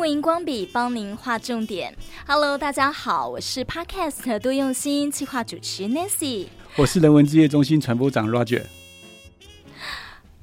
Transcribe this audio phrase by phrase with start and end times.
[0.00, 1.94] 新闻荧光笔帮您画重点。
[2.26, 6.46] Hello，大家好，我是 Podcast 多用心企划主持 Nancy，
[6.76, 8.62] 我是人文置业中心传播长 Roger。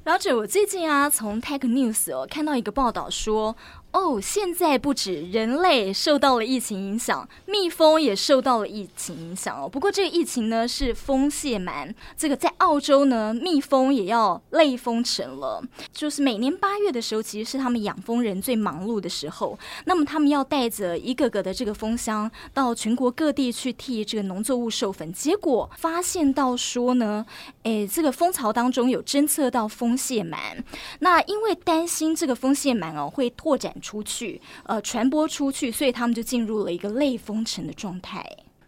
[0.04, 3.56] Roger，我最近啊，从 Tech News 哦看到一个报道说。
[3.90, 9.66] 哦，现在不止人类受到了疫情影响，蜜蜂也受到了疫情影响哦。
[9.66, 15.62] 不过这个疫情呢是蜂蟹螨，这个在澳洲呢，蜜蜂也要类封城了。
[15.90, 19.58] 就是每年八月的时候，其实是他们养蜂人最忙碌的时候。
[19.86, 27.24] 那么他们要带着一个个的这个蜂箱到全国各地去替这个农作物授粉，结果发现到说呢，
[27.62, 30.62] 哎，这个蜂巢当中有侦测到蜂蟹螨。
[31.00, 33.74] 那因为担心这个蜂蟹螨哦会拓展。
[33.80, 38.24] 出去，呃，传播出去，所以他们就进入了一个类封城的状态。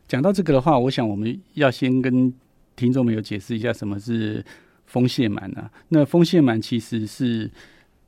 [0.09, 2.33] 讲到这个的话，我想我们要先跟
[2.75, 4.45] 听众们有解释一下什么是
[4.87, 5.71] 蜂蟹螨呢？
[5.89, 7.51] 那蜂蟹螨其实是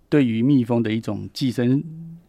[0.08, 1.82] 对于蜜蜂的一种寄生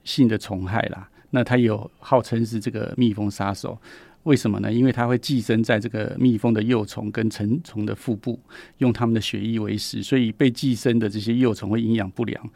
[0.03, 1.09] 性的虫害啦。
[1.31, 3.75] 那它有号称是这个蜜蜂杀手，
[4.21, 4.71] 为什么呢？
[4.71, 8.39] 因为它会寄生在这个蜜蜂的幼虫跟成虫的腹部，
[8.77, 12.49] 用它们的血液为食，所以被寄生的这些幼虫会营养不良，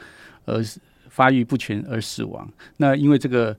[0.45, 0.64] 而
[1.18, 2.48] 发育不全而死亡。
[2.78, 3.58] 那因为这个，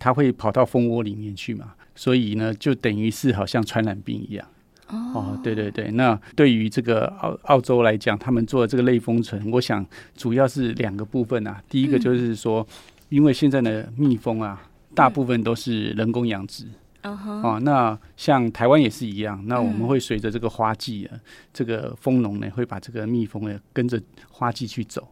[0.00, 4.44] 它会跑到蜂窝里面去嘛，所以呢，就等于是好像传染病一样。
[4.88, 5.92] 哦，哦，对对对。
[5.92, 11.62] 那对于这个澳澳洲来讲，他们做的这个类封城，我想主要是两个部分啊。
[11.68, 12.74] 第一个就是说，嗯、
[13.10, 14.60] 因为现在的蜜蜂啊，
[14.92, 16.64] 大部分都是人工养殖。
[17.02, 19.40] 嗯、哦，那像台湾也是一样。
[19.46, 21.20] 那我们会随着这个花季啊，嗯、
[21.52, 25.06] 这个蜂农呢会把这个蜜蜂呢跟着花季去走。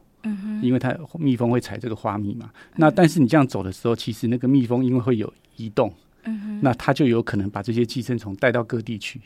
[0.63, 5.93] 因为它蜜蜂会采这个花蜜嘛，那但是你这样走的时候，其实那个蜜蜂因为会有移动，
[6.25, 9.21] 嗯那它就有可能把这些寄生虫带到各地去，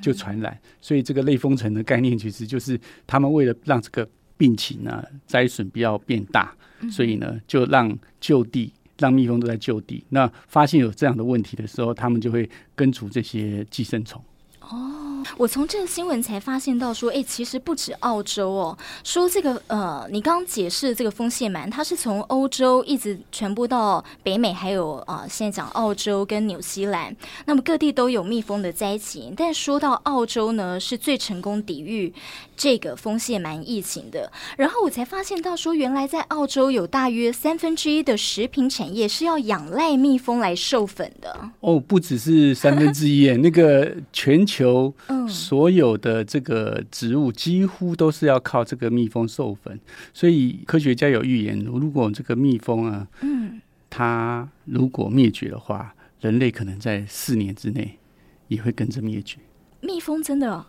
[0.00, 0.58] 就传染。
[0.80, 6.54] 所以这个类风城的概念，其实就是他们为了让这个病情呢灾损不要变大，
[6.90, 10.04] 所以呢就让就地让蜜蜂都在就地。
[10.08, 14.22] 那发现有这样的问题的时候，他们就会根除这些寄生虫。
[14.60, 15.05] 哦。
[15.36, 29.34] 我从这个新闻才发现到说，哎，其实不止澳洲哦，说这个呃，你刚刚解释的这个蜂蟹螨，它是从欧洲一直传播到北美，还有啊、呃，现在讲澳洲跟纽西兰，那么各地都有蜜蜂的灾情。
[29.36, 32.12] 但说到澳洲呢，是最成功抵御
[32.56, 34.30] 这个蜂蟹螨疫情的。
[34.56, 41.50] 然后我才发现到说，原来在澳洲有大约三分之一的食品产业是要仰赖蜜蜂来授粉的。
[41.60, 44.92] 哦，不只是三分之一，那个全球。
[45.28, 49.78] 所有的这个植物几乎都是要靠这个蜜蜂授粉，
[50.12, 57.98] 所以科学家有预言，如果这个蜜蜂啊，嗯，它如果灭绝的话，人类可能在四年之内
[58.48, 59.38] 也会跟着灭绝。
[59.80, 60.66] 蜜蜂真的，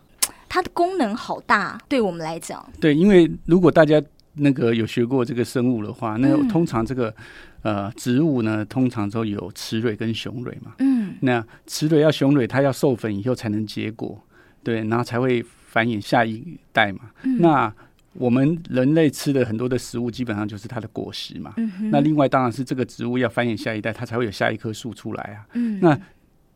[0.48, 2.64] 它的功能好大，对我们来讲。
[2.80, 4.02] 对，因为如果大家
[4.34, 7.14] 那个有学过这个生物的话，那通常这个。
[7.62, 10.74] 呃，植物呢，通常都有雌蕊跟雄蕊嘛。
[10.78, 14.16] 嗯，那雌蕊要雄蕊，它要授粉以后才能结果，
[14.62, 17.10] 对，然后才会繁衍下一代嘛。
[17.22, 17.72] 嗯，那
[18.14, 21.54] 我们人类吃的很多的食物，基本上就是它的果实嘛。
[21.56, 25.46] 嗯，那另外当然是这个植物要繁衍下一代，它才会有下一棵树出来啊。
[25.54, 25.98] 嗯，那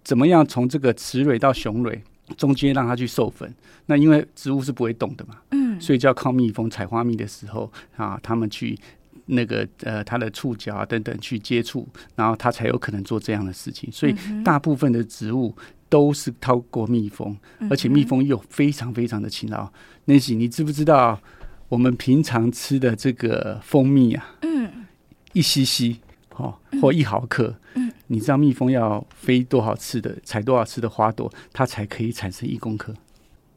[0.03, 2.03] 怎么样从这个雌蕊到雄蕊
[2.37, 3.53] 中间让它去授粉？
[3.87, 5.37] 那因为植物是不会动的嘛。
[5.51, 8.79] 嗯，所以就要靠蜜蜂采花蜜的时候啊，它们去。
[9.27, 13.91] 那个呃，它的触角啊等等去接触，然后它才有可能做这样的事情。
[13.93, 14.15] 所以
[14.45, 15.55] 大部分的植物
[15.93, 17.37] 都是透过蜜蜂，
[17.69, 19.71] 而且蜜蜂又非常非常的勤劳。
[20.07, 21.21] Nancy，你知不知道
[21.69, 24.37] 我们平常吃的这个蜂蜜啊？
[24.41, 24.87] 嗯，
[25.35, 25.99] 一 cc
[26.37, 32.95] 哦，或一毫克，嗯，你知道蜜蜂要飞多少次的，采多少次的花朵，它才可以产生一公克？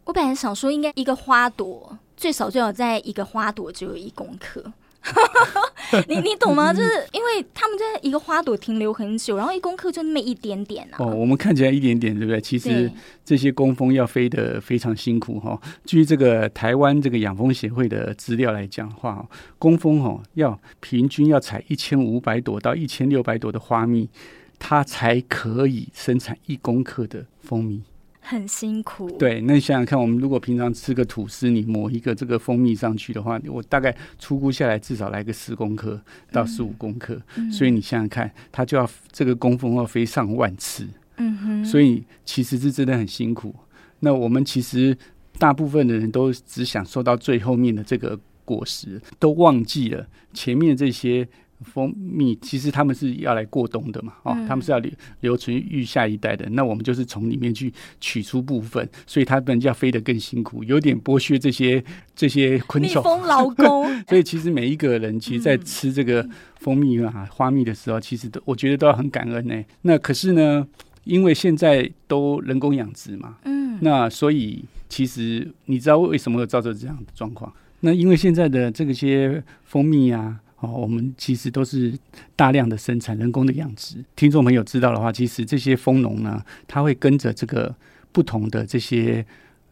[0.04, 4.74] 我本来想说，应该一个花朵最少最少在一个花朵就有一公克。
[6.08, 6.74] 你你懂吗？
[6.74, 10.98] 就是因为他们在一个花朵停留很久，然后一公克就那么一点点啊。
[11.00, 12.42] 哦，我们看起来一点点，对不对？
[12.42, 12.92] 其实
[13.24, 15.60] 这些工蜂要飞得非常辛苦哈。
[15.86, 19.26] 据这个台湾这个养蜂协会的资料来讲的话，
[19.60, 24.10] 工蜂哦要平均要采一千五百朵到一千六百朵的花蜜，
[24.58, 27.84] 它才可以生产一公克的蜂蜜。
[28.28, 29.40] 很辛苦，对。
[29.42, 36.02] 那你想想看，我们如果平常吃个吐司，你抹一个这个蜂蜜上去的话，我大概粗估下来至少来个十公克
[36.32, 37.22] 到十五公克。
[37.36, 40.88] 嗯、所以你想想看，它就要这个工蜂要飞上万次。
[41.18, 41.66] 嗯哼。
[41.66, 43.54] 所以其实是真的很辛苦。
[44.00, 44.98] 那我们其实
[45.38, 51.28] 大部分的人都只享受到最后面的这个果实，都忘记了前面这些
[51.64, 54.92] 蜂蜜其实他们是要来过冬的嘛，哦，他们是要留
[55.22, 56.46] 留存育下一代的。
[56.50, 61.82] 那我们就是从里面去取出部分，所以他们就要飞得更辛苦，有点剥削这些
[62.14, 63.02] 这些昆虫。
[63.02, 63.86] 蜜蜂劳工。
[64.08, 66.28] 所以其实每一个人，其实，在吃这个
[66.60, 69.64] 蜂蜜啊、花蜜的时候，其实都我觉得都要很感恩呢。
[69.84, 70.68] 那可是呢，
[71.06, 77.52] 因为现在都人工养殖嘛，嗯，那所以其实你知道为什么会造成这样的状况？
[77.80, 80.42] 那因为现在的这个些蜂蜜啊。
[80.66, 81.98] 哦，我们其实都是
[82.36, 84.04] 大量的生产，人工的养殖。
[84.16, 87.74] 听众朋友知道的话，其实这些蜂农呢，他会跟着这个
[88.12, 89.26] 不同的这些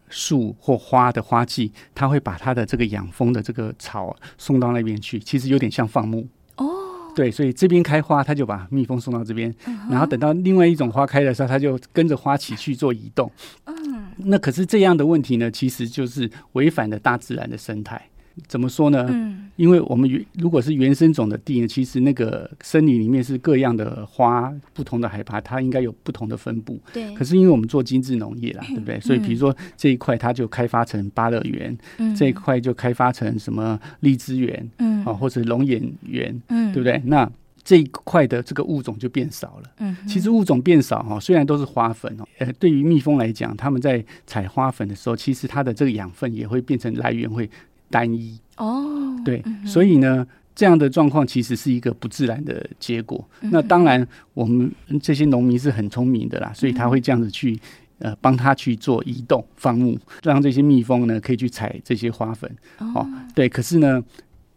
[0.10, 5.20] 树或花的花季，他会把他的这个养蜂的这个草送到那边去。
[5.20, 6.70] 其实有点像放牧哦。
[7.16, 13.32] 对，所以这边开花，他就把蜜蜂送到这边，嗯、然后等到另外一种花开的时候，他就跟着花期去做移动。
[13.66, 18.02] 嗯，那可是这样的问题呢，其实就是违反了大自然的生态。
[18.48, 19.06] 怎么说呢？
[19.10, 26.80] 嗯，因为我们原如果是原生种的地呢，其实那个森林里面是各样的花，不同的海拔，它应该有不同的分布。
[26.92, 27.14] 对。
[27.14, 29.00] 可是因为我们做精致农业啦，对不对？
[29.00, 37.00] 所以比如说这一块它就开发成芭乐园，嗯，这一块就开发成什么荔枝园，嗯，啊，或者龙眼园，嗯，对不对？
[37.06, 37.30] 那
[37.64, 39.70] 这一块的这个物种就变少了。
[39.78, 39.96] 嗯。
[40.08, 47.48] 其实物种变少哈，虽然都是花粉哦，呃，对于蜜蜂来讲，他们在采花粉的时候，其实它的这个养分也会变成来源会。
[47.90, 48.40] 单一。
[48.58, 53.28] 哦，对，嗯、所以呢，这样的状况其实是一个不自然的结果。
[53.42, 54.72] 嗯、那当然，我们
[55.02, 57.60] 这些农民是很聪明的啦，所以他会这样子去
[57.98, 62.50] 呃帮他去做移动放牧，让这些蜜蜂呢可以去采这些花粉。
[62.78, 64.04] 哦，哦，对，可是呢，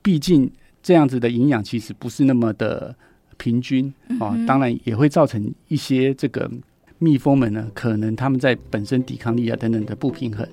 [0.02, 0.50] 毕竟
[0.82, 2.94] 这样子的营养其实不是那么的
[3.38, 3.92] 平均。
[4.20, 6.50] 哦，当然也会造成一些这个
[6.98, 10.46] 蜜蜂们呢，可能他们在本身抵抗力啊等等的不平衡。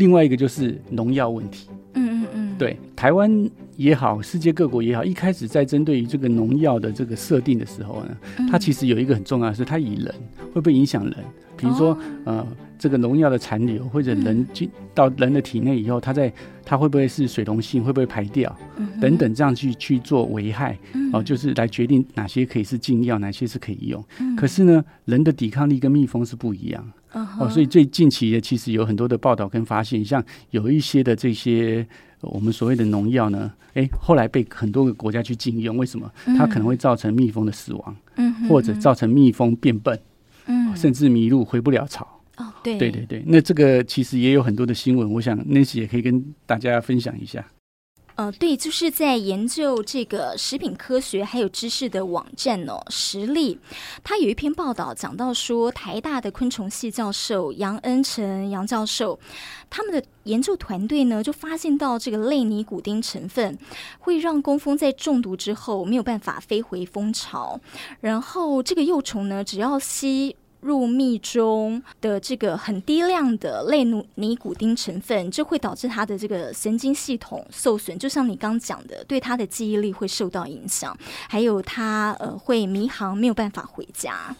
[0.00, 8.16] 另外一个就是农药问题，嗯嗯嗯，对，台湾也好，世界各国也好，一开始在针对于这个农药的这个设定的时候呢，
[8.50, 10.14] 它其实有一个很重要的是，它以人
[10.54, 11.14] 会不会影响人，
[11.54, 12.46] 比如说呃，
[12.78, 16.32] 这个农药的残留或者人进到人的体内以后，它在
[16.64, 18.56] 它会不会是水溶性，会不会排掉，
[19.02, 20.78] 等等这样去去做危害，
[21.12, 24.02] 哦，就是来决定哪些可以是禁药，哪些是可以用。
[24.34, 26.90] 可是呢，人的抵抗力跟蜜蜂是不一样。
[27.12, 31.86] 哦，所以最近期的其实有很多的报道跟发现，像有一些的这些
[32.20, 36.10] 我们所谓的农药呢，哎，后来被很多个国家去禁用，为什么？
[36.38, 39.98] 它可能会造成蜜蜂的死亡，嗯，或者造成蜜蜂变笨，
[40.46, 42.06] 嗯，甚至迷路回不了巢。
[42.36, 42.90] 哦，对，对。
[42.90, 47.44] 对对，那这个其实也有很多的新闻，我想 Nancy 也可以跟大家分享一下。
[48.20, 53.58] 呃，对，就是在研究这个食品科学还有知识的网站哦，食力，
[54.04, 59.18] 他有一篇报道讲到说，台大的昆虫系教授杨恩成杨教授，
[59.70, 63.56] 他们的研究团队呢，就发现到这个类尼古丁成分
[63.98, 67.58] 会让工蜂在中毒之后没有办法飞回蜂巢，
[68.02, 70.36] 然后这个幼虫呢，只要吸。
[70.60, 73.84] 入蜜中的这个很低量的类
[74.16, 80.96] 尼古丁成分，就会导致他的这个神经系统受损，就像你刚讲的，对他的记忆力会受到影响，
[81.28, 84.34] 还有他呃会迷航，没有办法回家。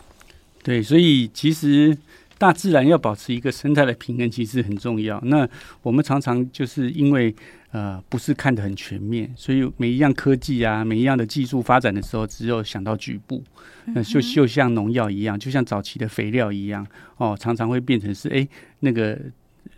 [0.62, 1.96] 对，所以其实
[2.40, 5.20] 大自然要保持一个生态的平衡，其实很重要。
[5.26, 5.46] 那
[5.82, 7.32] 我们常常就是因为。
[7.72, 13.40] 呃，不是看得很全面，所以每一样科技啊，每一样的技术发展的时候，只有想到局部。
[13.94, 16.84] 那就就像农药一样，就像早期的肥料一样，
[17.16, 18.44] 哦，常常会变成是，哎，
[18.80, 19.16] 那个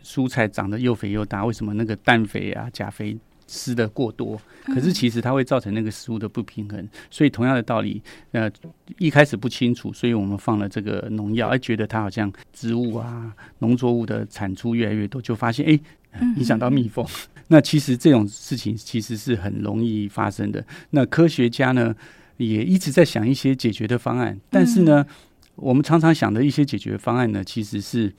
[0.03, 3.15] 蔬菜长得又肥又大，为什么那个氮肥啊、钾肥
[3.53, 4.41] 施的过多？
[4.65, 6.89] 可是其实它会造成那个食物的不平衡。
[7.11, 8.51] 所以同样的道理，呃，
[8.97, 15.79] 一开始不清楚，所以我们放了这个农药，哎，觉得它好像植物啊、农作物的产出越来越多，就发现哎，
[16.39, 17.07] 影响到蜜蜂。
[17.49, 20.65] 那其实这种事情其实是很容易发生的。
[20.91, 21.95] 那科学家呢，
[22.39, 25.05] 也一直在想一些解决的方案，但是呢，
[25.57, 28.11] 我们常常想的一些解决方案呢，其实是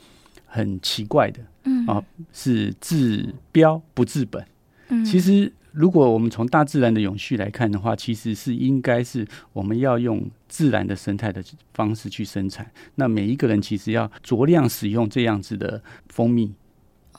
[0.46, 1.40] 很奇怪的。
[1.64, 4.46] 嗯，啊，是治标不治本。
[5.02, 12.70] 嗯，其实如果我们从大自然的永续来看的话，其实是应该是我们要用自然的生态的方式去生产。
[12.96, 16.54] 那每一个人其实要酌量使用这样子的蜂蜜。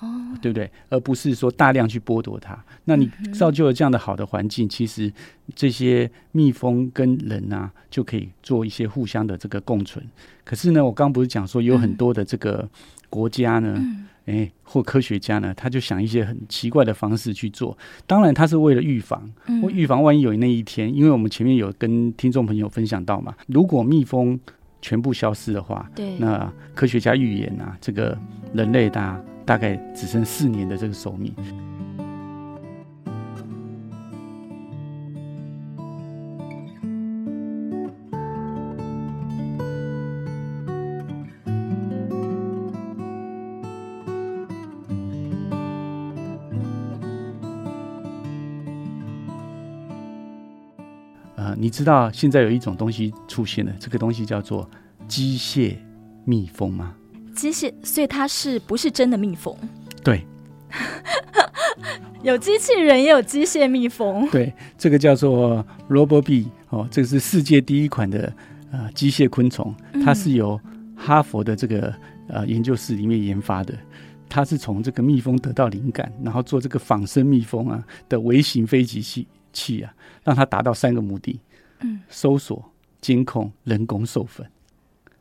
[0.01, 0.69] 哦，对不对？
[0.89, 2.63] 而不是说大量去剥夺它。
[2.85, 5.11] 那你造就了这样的好的环境，其实
[5.55, 10.05] 这些蜜蜂跟人啊，就可以做一些互相的这个共存。
[10.45, 12.69] 可是呢，我刚不是讲说有很多的这个
[13.09, 13.81] 国家呢，
[14.27, 17.77] 哎，或科学家呢，他就想一些很奇怪的方式去做。
[18.07, 19.31] 当然，他是为了预防，
[19.63, 24.39] 我预防万一有那一天，因为我们前面有跟听众朋友分享到嘛，如果蜜蜂
[24.81, 28.17] 全部消失的话，对，那科学家预言啊，这个
[28.53, 31.33] 人类大大概只剩四年的这个寿命。
[51.75, 54.71] 知道现在有一种东西出现了，这个东西叫做
[55.09, 55.75] 机械
[56.25, 56.95] 蜜蜂吗？
[57.35, 59.53] 机械，所以它是不是真的蜜蜂？
[60.05, 60.25] 对，
[62.23, 64.31] 有机器人也有机械蜜蜂。
[64.31, 68.33] 对，这个叫做 Robo Bee 哦，这个是世界第一款的
[68.71, 70.61] 呃机械昆虫，它是由
[70.95, 71.93] 哈佛的这个
[72.29, 73.75] 呃研究室里面研发的，
[74.29, 81.41] 它是从这个蜜蜂得到灵感，然后做这个仿生蜜蜂啊的微型飞机器器啊，让它达到三个目的。
[81.85, 82.73] 嗯，搜索、
[83.03, 84.47] 监控、人工授粉，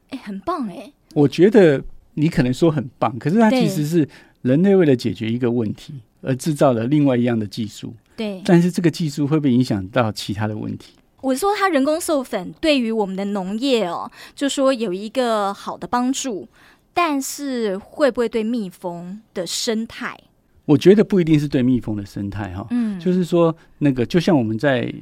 [0.10, 0.94] 哎、欸，很棒哎、欸！
[1.14, 4.08] 我觉得你可能说很棒，可是它其实是
[4.42, 7.94] 人类为了解决一个问题而制造了另外一样的技术。
[8.16, 10.94] 对，但是这个技术会不会影响到其他的问题？
[11.20, 16.48] 我说它人工授粉对于我们的农业哦，就说有一个好的帮助，
[16.94, 20.18] 但是会不会对蜜蜂的生态？
[20.66, 22.66] 我觉得不一定是对蜜蜂的生态哈。
[22.70, 24.94] 嗯，就是说那个就像我们在。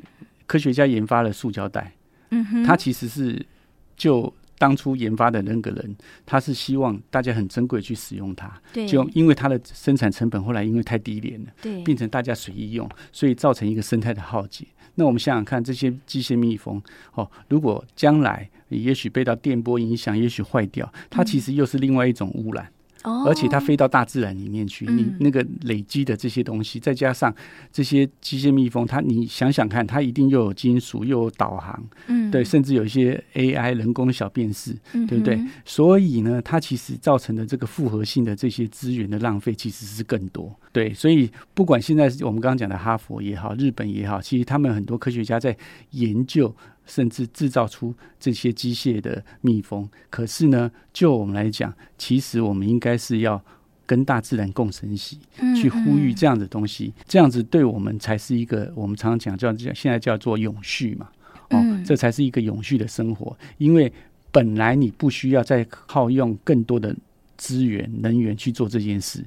[0.51, 1.93] 科学家研发了塑胶袋，
[2.31, 3.45] 嗯哼，他其实是
[3.95, 14.67] 就当初研发的那个人，他是希望大家很珍贵去使用它，对，就因为它的生产成本后来因为太低廉了，对，变成大家随意用，所以造成一个生态的浩劫。
[14.95, 16.81] 那我们想想看，这些机械蜜蜂，
[17.13, 22.69] 哦，如果将来也许被到电波影响，也许坏掉，它其实又是另外一种污染。
[23.03, 27.33] 而且它飞到大自然里面去，你那个累积的这些东西，再加上
[27.71, 34.75] 这些机械蜜蜂，它你想想看，它一定又有金属，又有导航，嗯，对，甚至有一些 AI 人工小辨识，
[35.07, 35.39] 对不对？
[35.65, 40.53] 所以呢，它其实造成的这个复合性的这些资源的浪费，其实是更多。
[40.71, 45.55] 对，所以不管现在是我们刚刚讲的哈佛也好，日本也好，其实他们很多科学家在
[45.91, 46.53] 研究。
[46.87, 53.41] 甚至制造出这些机械的蜜蜂，可是呢，就我们来讲，其实我们应该是要
[53.85, 55.17] 跟大自然共生息，
[55.55, 61.07] 去呼吁这样的东西，这样子对我们才是一个我们常常讲叫叫现在叫做永续嘛，
[61.51, 63.93] 哦，这才是一个永续的生活，因为
[64.31, 66.93] 本来你不需要再耗用更多的
[67.41, 69.25] 资源能源去做这件事，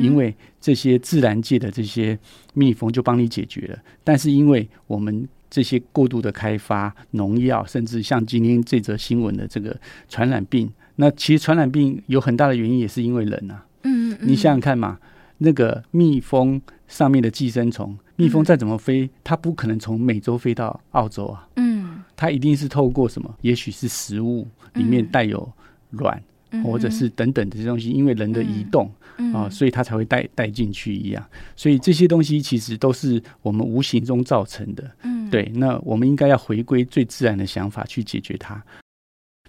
[0.00, 2.16] 因为这些自然界的这些
[2.54, 5.28] 蜜蜂就帮你解决了，但是因为我们。
[5.48, 9.74] 这些过度的开发农药，甚至像今天这则新闻的这个
[10.08, 13.64] 传染病，那其实传染病有很大的原因也是因为人啊。
[13.84, 14.98] 嗯，嗯，你想想看嘛，
[15.38, 21.48] 那个蜜蜂上面的寄生虫，蜜蜂再怎么飞，它不可能从美洲飞到澳洲啊。
[21.54, 23.32] 嗯，它一定是透过什么？
[23.40, 25.50] 也许是食物里面带有
[25.90, 26.20] 卵。
[26.64, 28.90] 或者是等等这些东西，因为人的移动
[29.34, 31.24] 啊，所以它才会带带进去一样。
[31.54, 34.90] 所以这些东西其实都是我们无形中造成的。
[35.02, 35.50] 嗯，对。
[35.54, 38.62] 那我们应该要回归最自然的想法去解决它。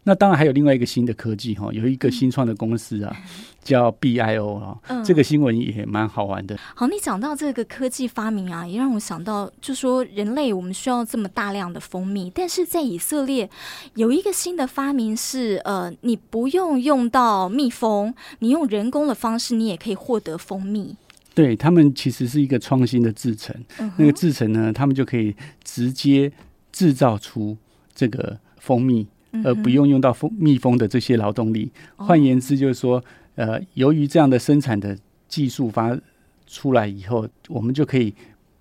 [0.08, 3.14] 那当然还有另外一个新的科技哈，有一个新创的公司啊，
[3.62, 6.58] 叫 BIO 啊，这个新闻也蛮好玩的。
[6.74, 13.50] 好，你讲到这个科技发明啊，也让我想到，就说人类我们需要这么大量的蜂蜜，但是在以色列
[13.96, 20.96] 有一个新的发明是，呃，你不用用到蜜蜂，你用人工的方式，你也可以获得蜂蜜。
[21.34, 23.54] 对，他们其实是一个创新的制成，
[23.98, 25.36] 那个制成呢，他们就可以
[25.66, 26.32] 直接
[26.72, 27.58] 制造出
[27.94, 29.06] 这个蜂蜜。
[29.44, 33.04] 而不用用到蜂蜜蜂的这些劳动力，换言之，就是说，
[33.36, 35.98] 呃，由于这样的生产的技术发
[36.46, 38.14] 出来以后，我们就可以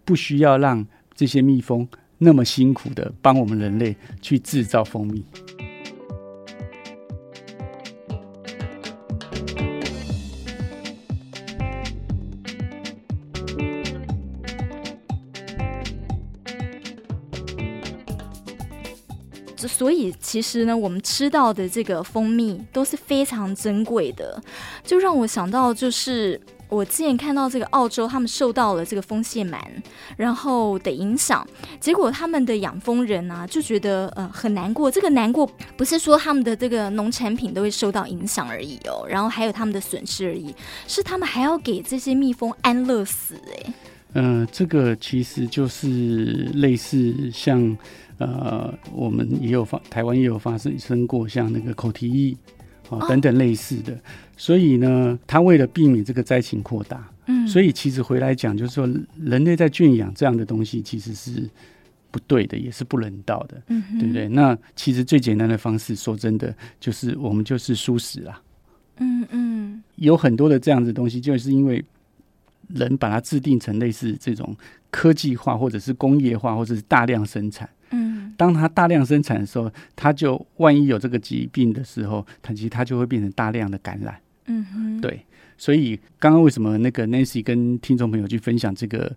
[0.04, 1.86] 不需要让这些蜜蜂
[2.18, 5.24] 那么辛苦的帮我们人类去制造蜂蜜。
[20.20, 24.42] 其实呢，我们吃到的这个蜂蜜都是非常珍贵的，
[24.84, 29.58] 就让我想到，就是我之前看到这个澳洲，他们受到了这个蜂蟹螨
[30.16, 31.46] 然后的影响，
[31.78, 34.90] 结果他们的养蜂人啊就觉得呃很难过。
[34.90, 40.54] 这个难过不是说他们的这个农产品都会受到影响而已哦，然后还有他们的损失而已，
[40.88, 43.72] 是他们还要给这些蜜蜂安乐死哎。
[44.18, 47.76] 嗯、这个其实就是类似像。
[48.18, 52.36] 呃，我们也有发，台湾也有发生生过像那个口蹄疫，
[52.88, 53.98] 哦等等类似的。
[54.36, 61.48] 所以呢，他为了避免这个灾情扩大，嗯，所以其实回来讲，就是说人类在圈养这样的东西，其实是
[62.10, 64.28] 不对的，也是不人道的，嗯，对不对？
[64.28, 68.40] 那其实最简单的方式，说真的，就是我们就是蔬食啦，
[68.98, 71.84] 嗯嗯，有很多的这样子东西，就是因为
[72.68, 74.56] 人把它制定成类似这种
[74.90, 77.68] 科技化，或者是工业化，或者是大量生产。
[78.36, 84.14] 嗯，当它大量生产的时候，它就万一有这个疾病的时候，它其实它就会变成大量的感染。
[84.48, 85.24] 嗯哼，对，
[85.58, 89.12] 所以刚刚为什么那个 Nancy 跟听众朋友去分享这个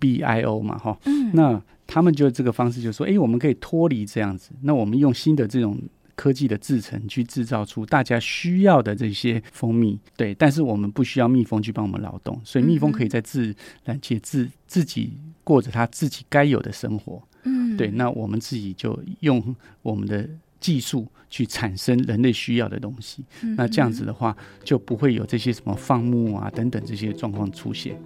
[0.00, 5.78] BIO 嘛，哈，嗯，那他们就这个方式就说，哎，我们可以脱离这样子，那我们用新的这种
[6.14, 15.12] 科技的制成去制造出大家需要的这些蜂蜜，对，但是我们不需要蜜蜂去帮我们劳动，所以蜜蜂可以在自然界自自己
[15.44, 17.22] 过着它自己该有的生活。
[17.44, 20.28] 嗯，对，那我们自己就用我们的
[20.58, 23.24] 技术去产生人类需要的东西，
[23.56, 27.98] 那这样子的话就不会有这些什么放牧啊等等这些状况出现。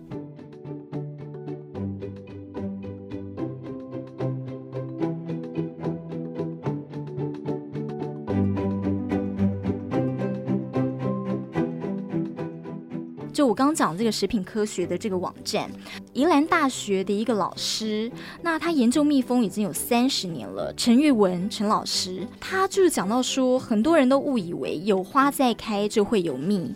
[13.33, 15.69] 就我刚刚讲这个食品科学的这个网站，
[16.15, 20.73] 宜兰大学的一个老师，那他研究蜜蜂已经有三十年了。
[20.77, 26.73] 陈玉文陈老师，他就是讲到说，很多人都误以为有花在开就会有蜜，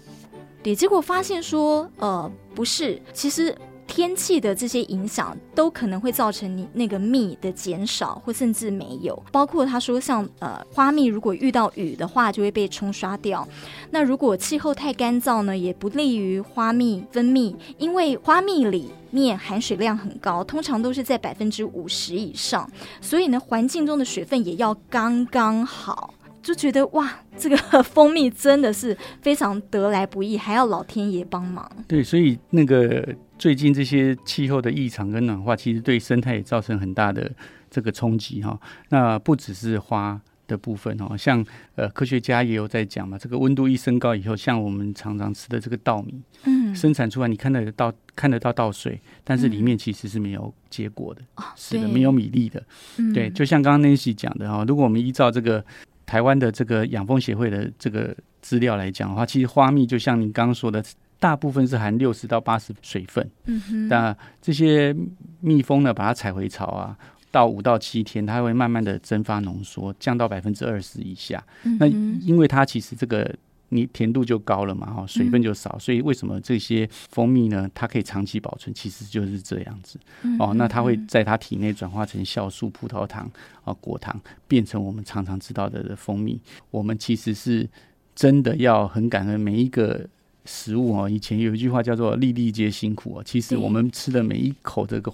[0.63, 3.57] 对，结果发现说，呃，不是，其实。
[3.99, 9.21] 天气的这些影响都可能会造成你那个蜜的减少，或甚至没有。
[9.33, 13.45] 包括他说像，呃花蜜如果遇到雨的话，就会被冲刷掉。
[13.91, 26.15] 那如果气候太干燥呢，也不利于花蜜分泌，因为花蜜里面含水量很高，通常都是在百分之五十以上，所以呢，环境中的水分也要刚刚好。
[26.41, 31.69] 就觉得哇，这个 蜂蜜真的是非常得来不易，还要老天爷帮忙。
[31.89, 33.07] 对，所以那个
[33.39, 37.31] 最近这些气候的异常跟暖化，其实对生态也造成很大的
[37.71, 38.59] 这个冲击哈。
[38.89, 41.45] 那不只是花的部分哦，像
[41.77, 52.63] 呃科学家也有在讲嘛，这个温度一升高以后，像我们常常吃的这个稻米，嗯，生产出来你看得到看得到稻穗，但是里面其实是没有结果的，嗯、是的，没有米粒的。
[52.99, 55.65] 嗯、对，就像刚刚 Nancy 讲的哈，如果我们依照这个。
[56.09, 60.83] 台湾的这个养蜂协会的这个资料来讲的话，其实花蜜就像你刚刚说的，
[61.19, 63.29] 大部分是含六十到八十水分。
[63.47, 63.89] 嗯哼。
[63.89, 64.95] 那这些
[65.41, 66.97] 蜜蜂呢，把它采回巢啊，
[67.31, 71.43] 到五到七天，它会慢慢的蒸发浓缩，降到百分之二十以下。
[71.65, 71.77] 嗯。
[71.79, 73.35] 那因为它其实这个。
[73.71, 77.71] 你甜度就高了嘛，哈，水分就少，嗯、所以为什么这些蜂蜜呢？
[77.75, 80.01] 它可以长期保存，其实就是这样子。
[80.23, 83.31] 嗯、哦，那它会在它体内转化成酵素、葡萄糖
[83.65, 86.41] 啊、果糖，变成我们常常知道的的蜂蜜。
[86.71, 87.69] 我们其实是
[88.15, 90.09] 真的要很感恩每一个
[90.49, 91.09] 食物哦。
[91.09, 95.13] 以前有一句话叫做“粒粒皆辛苦”哦，其实我们吃的每一口这个。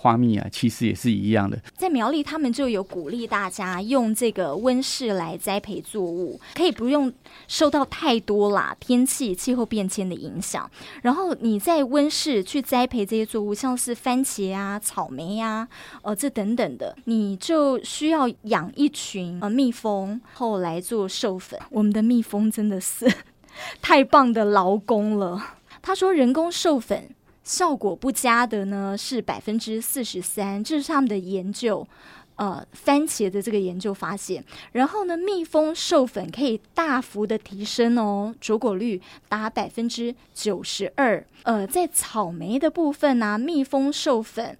[0.00, 1.58] 花蜜啊，其实也是一样的。
[1.76, 7.12] 在苗栗，他们就有鼓励大家用这个温室来栽培作物，可以不用
[7.48, 10.70] 受到太多啦天气、气候变迁的影响。
[11.02, 15.68] 然后你在温室去栽培这些作物，像是番茄啊、草莓呀、啊，
[16.02, 21.58] 呃，这等等的，你就需要养一群呃蜜蜂后来做授粉。
[21.70, 23.12] 我们的蜜蜂真的是
[23.82, 25.56] 太棒的劳工了。
[25.82, 27.08] 他说，人工授粉。
[27.44, 31.88] 效果不佳的呢是百分之四十三，这是他们的研究，
[32.36, 34.44] 呃，番茄的这个研究发现。
[34.72, 41.24] 然后呢，蜜蜂授粉可以大幅的提升哦，着果率达百分之九十二。
[41.44, 44.58] 呃，在草莓的部分呢，蜜蜂授粉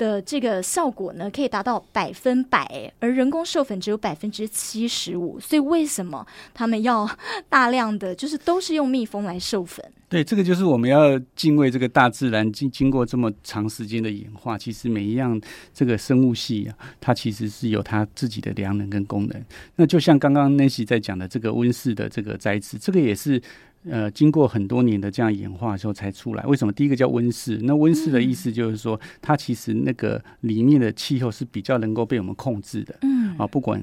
[0.00, 5.38] 的这个效果呢，可以达到百分百，而人工授粉只有百分之七十五。
[5.38, 7.06] 所以为什么他们要
[7.50, 9.84] 大量的，就是都是用蜜蜂来授粉？
[10.08, 12.50] 对，这个就是我们要敬畏这个大自然。
[12.50, 15.38] 经经过这么长时间的演化，其实每一样
[15.74, 19.44] 这个生物系啊，它其实是有它自己的良能跟功能。
[19.76, 23.40] 那就像刚刚 Nancy 在讲的这个温室的这个栽植，这个也是。
[23.88, 26.44] 呃，经过很多年的这样演化之后才出来。
[26.44, 27.58] 为什么第一个叫温室？
[27.62, 32.94] 那温室的意思就是说，嗯、它其实那个里面的气候是比较能够被我们控制的。
[33.00, 33.82] 嗯啊，不管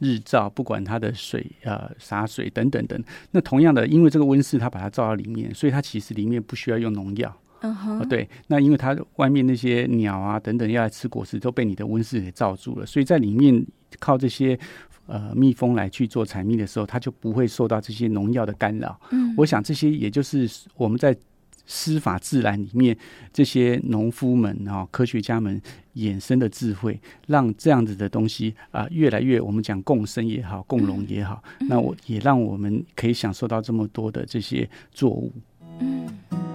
[0.00, 3.00] 日照，不管它的水呃洒水等等等。
[3.30, 7.32] 那同样的，因为这个温室它把它照到里面，所以它其实里面不需要用农药。
[7.60, 8.04] 嗯哼、啊。
[8.04, 13.64] 对，那因为它外面那些鸟啊等等要来吃果实，都被你的温室给罩住了，所以在里面
[14.00, 14.58] 靠这些。
[15.06, 19.00] 呃，蜜蜂来去做采蜜的时候，它就不会受到这些农药的干扰。
[19.10, 21.16] 嗯，我想这些也就是我们在
[21.64, 22.96] 司法自然里面
[23.32, 25.60] 这些农夫们啊、科学家们
[25.94, 35.32] 衍生的智慧，让这样子的东西啊越来越我们讲共生也好，共荣也好，那我也让我们可以享受到这么多的这些作物。
[35.80, 36.45] 嗯。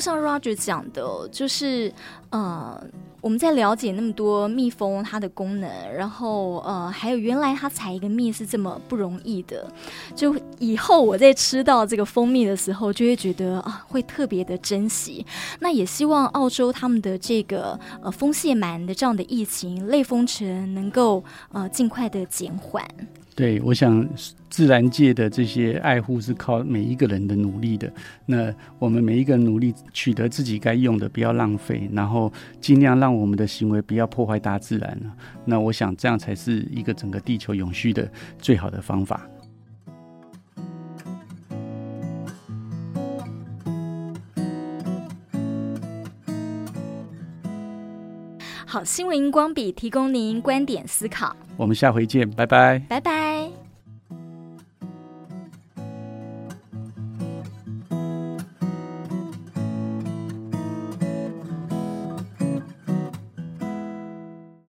[0.00, 1.92] 像 Roger 讲的，就是
[2.30, 2.82] 呃。
[3.22, 9.70] 我们在了解那么多蜜蜂它的功能，然后呃，还有原来它采一个蜜是这么不容易的，
[10.14, 15.26] 就以后我在吃到这个蜂蜜的时候，就会觉得啊，会特别的珍惜。
[15.58, 22.82] 那也希望澳洲他们的这个呃蜂蟹螨的这样的疫情类蜂城能够呃尽快的减缓。
[23.34, 24.06] 对，我想
[24.50, 27.90] 自然界的这些爱护是靠每一个人的努力的。
[28.26, 35.00] 那我们每一个人努力取得自己该用的，不要浪费，然后尽量让我们的行为不要破坏大自然。
[35.44, 39.26] 那我想这样才是一个整个地球永续的最好的方法。
[48.70, 51.34] 好，新闻荧光笔提供您观点思考。
[51.56, 53.49] 我们下回见，拜拜，拜拜。